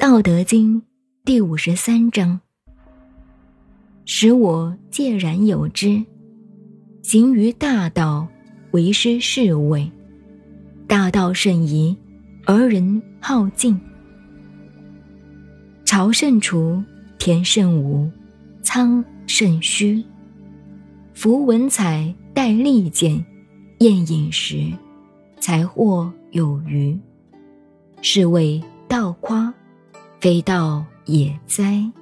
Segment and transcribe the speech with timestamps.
[0.00, 0.80] 道德经
[1.26, 2.40] 第五十三章：
[4.06, 6.02] 使我介然有之，
[7.02, 8.26] 行于大道，
[8.70, 9.92] 为师是谓。
[10.88, 11.94] 大道甚夷，
[12.46, 13.78] 而人好径。
[15.84, 16.82] 朝甚除，
[17.18, 18.10] 田甚芜，
[18.62, 20.02] 仓甚虚。
[21.12, 23.22] 夫文采带利剑，
[23.80, 24.72] 宴饮食，
[25.40, 26.98] 财货有余，
[28.00, 29.49] 是谓道夸，
[30.20, 31.99] 非道也哉。